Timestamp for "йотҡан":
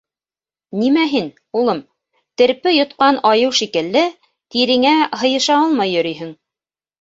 2.77-3.19